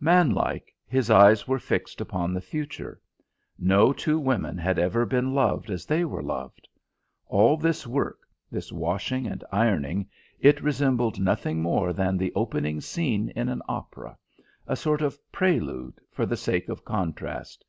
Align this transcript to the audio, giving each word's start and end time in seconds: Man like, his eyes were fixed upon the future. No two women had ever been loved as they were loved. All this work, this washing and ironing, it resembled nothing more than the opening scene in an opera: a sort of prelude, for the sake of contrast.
Man 0.00 0.30
like, 0.30 0.74
his 0.86 1.10
eyes 1.10 1.46
were 1.46 1.58
fixed 1.58 2.00
upon 2.00 2.32
the 2.32 2.40
future. 2.40 3.02
No 3.58 3.92
two 3.92 4.18
women 4.18 4.56
had 4.56 4.78
ever 4.78 5.04
been 5.04 5.34
loved 5.34 5.68
as 5.68 5.84
they 5.84 6.06
were 6.06 6.22
loved. 6.22 6.66
All 7.26 7.58
this 7.58 7.86
work, 7.86 8.20
this 8.50 8.72
washing 8.72 9.26
and 9.26 9.44
ironing, 9.52 10.08
it 10.40 10.62
resembled 10.62 11.20
nothing 11.20 11.60
more 11.60 11.92
than 11.92 12.16
the 12.16 12.32
opening 12.34 12.80
scene 12.80 13.28
in 13.36 13.50
an 13.50 13.60
opera: 13.68 14.16
a 14.66 14.74
sort 14.74 15.02
of 15.02 15.18
prelude, 15.30 16.00
for 16.10 16.24
the 16.24 16.38
sake 16.38 16.70
of 16.70 16.86
contrast. 16.86 17.62